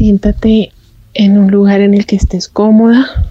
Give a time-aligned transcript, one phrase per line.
[0.00, 0.72] Siéntate
[1.12, 3.28] en un lugar en el que estés cómoda.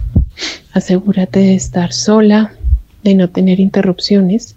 [0.72, 2.52] Asegúrate de estar sola,
[3.02, 4.54] de no tener interrupciones.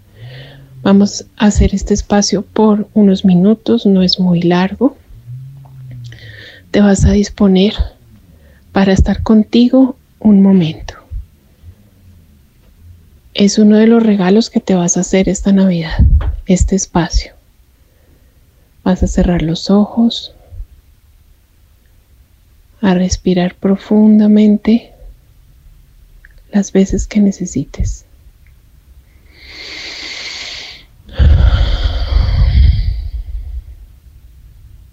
[0.84, 4.96] Vamos a hacer este espacio por unos minutos, no es muy largo.
[6.70, 7.74] Te vas a disponer
[8.70, 10.94] para estar contigo un momento.
[13.34, 15.98] Es uno de los regalos que te vas a hacer esta Navidad,
[16.46, 17.32] este espacio.
[18.84, 20.33] Vas a cerrar los ojos,
[22.80, 24.92] a respirar profundamente
[26.52, 28.04] las veces que necesites.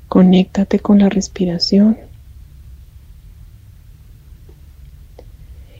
[0.07, 1.97] Conéctate con la respiración.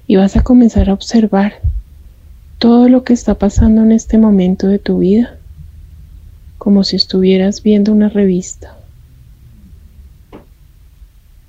[0.08, 1.62] Y vas a comenzar a observar
[2.60, 5.38] todo lo que está pasando en este momento de tu vida,
[6.58, 8.78] como si estuvieras viendo una revista.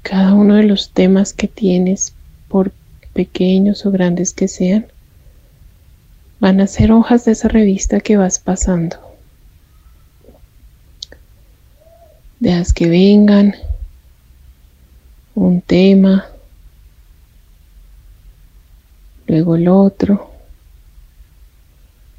[0.02, 2.14] Cada uno de los temas que tienes,
[2.48, 2.72] por
[3.12, 4.86] pequeños o grandes que sean,
[6.40, 8.96] van a ser hojas de esa revista que vas pasando.
[12.40, 13.54] Dejas que vengan
[15.36, 16.26] un tema,
[19.28, 20.30] luego el otro,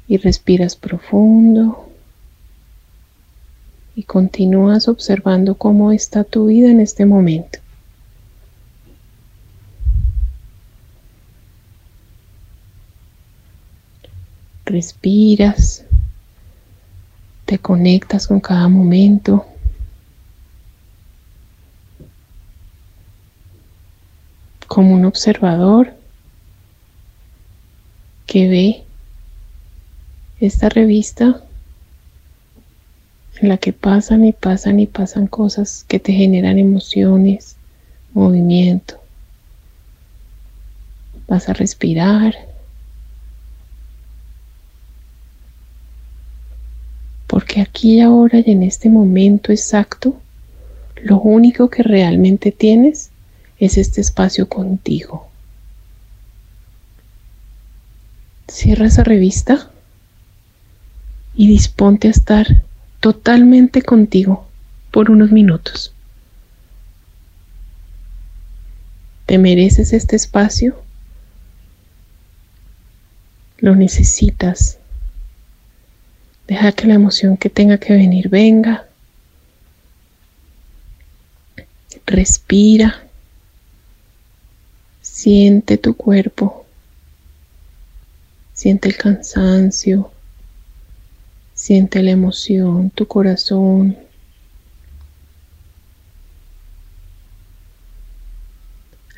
[0.08, 1.88] y respiras profundo
[3.96, 7.58] y continúas observando cómo está tu vida en este momento.
[14.64, 15.84] Respiras,
[17.44, 19.46] te conectas con cada momento.
[24.74, 25.94] como un observador
[28.26, 28.84] que ve
[30.40, 31.44] esta revista
[33.40, 37.56] en la que pasan y pasan y pasan cosas que te generan emociones,
[38.14, 39.00] movimiento.
[41.28, 42.34] Vas a respirar.
[47.74, 50.16] Aquí ahora y en este momento exacto,
[51.02, 53.10] lo único que realmente tienes
[53.58, 55.26] es este espacio contigo.
[58.46, 59.72] Cierra esa revista
[61.34, 62.62] y disponte a estar
[63.00, 64.46] totalmente contigo
[64.92, 65.92] por unos minutos.
[69.26, 70.80] Te mereces este espacio.
[73.58, 74.78] Lo necesitas.
[76.46, 78.86] Deja que la emoción que tenga que venir venga.
[82.06, 83.02] Respira.
[85.00, 86.66] Siente tu cuerpo.
[88.52, 90.10] Siente el cansancio.
[91.54, 93.96] Siente la emoción, tu corazón.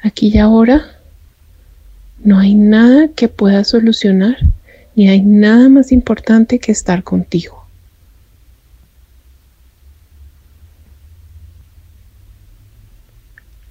[0.02, 0.96] Aquí y ahora
[2.22, 4.36] no hay nada que pueda solucionar,
[4.96, 7.64] ni hay nada más importante que estar contigo.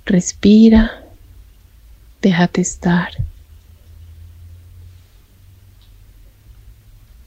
[0.06, 1.04] Respira,
[2.22, 3.10] déjate estar.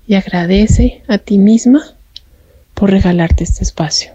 [0.08, 1.84] y agradece a ti misma
[2.72, 4.12] por regalarte este espacio.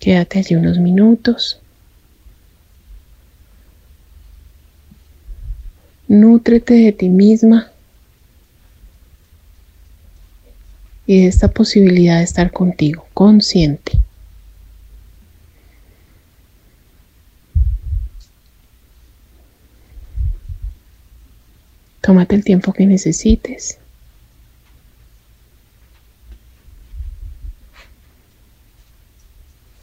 [0.00, 1.60] Quédate allí unos minutos.
[6.08, 7.72] Nútrete de ti misma
[11.06, 14.00] y de esta posibilidad de estar contigo, consciente.
[22.00, 23.78] Tómate el tiempo que necesites.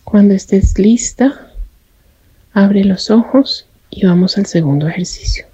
[0.05, 1.51] Cuando estés lista,
[2.53, 5.52] abre los ojos y vamos al segundo ejercicio.